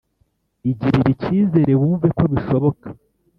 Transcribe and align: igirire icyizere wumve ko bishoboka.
igirire 0.69 1.07
icyizere 1.13 1.71
wumve 1.81 2.07
ko 2.17 2.23
bishoboka. 2.31 2.87